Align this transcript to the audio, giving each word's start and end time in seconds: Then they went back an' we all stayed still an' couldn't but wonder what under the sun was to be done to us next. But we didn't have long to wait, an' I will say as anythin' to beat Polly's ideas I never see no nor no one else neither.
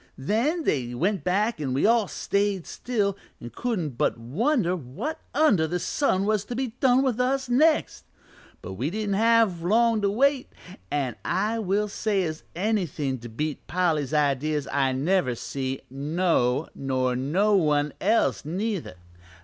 Then 0.17 0.63
they 0.63 0.95
went 0.95 1.23
back 1.23 1.59
an' 1.61 1.75
we 1.75 1.85
all 1.85 2.07
stayed 2.07 2.65
still 2.65 3.15
an' 3.39 3.51
couldn't 3.53 3.99
but 3.99 4.17
wonder 4.17 4.75
what 4.75 5.19
under 5.31 5.67
the 5.67 5.77
sun 5.77 6.25
was 6.25 6.43
to 6.45 6.55
be 6.55 6.69
done 6.79 7.03
to 7.03 7.23
us 7.23 7.47
next. 7.49 8.05
But 8.63 8.73
we 8.73 8.89
didn't 8.89 9.13
have 9.13 9.61
long 9.61 10.01
to 10.01 10.09
wait, 10.09 10.51
an' 10.89 11.17
I 11.23 11.59
will 11.59 11.87
say 11.87 12.23
as 12.23 12.41
anythin' 12.55 13.19
to 13.19 13.29
beat 13.29 13.67
Polly's 13.67 14.11
ideas 14.11 14.67
I 14.73 14.91
never 14.91 15.35
see 15.35 15.81
no 15.91 16.67
nor 16.73 17.15
no 17.15 17.55
one 17.55 17.93
else 18.01 18.43
neither. 18.43 18.95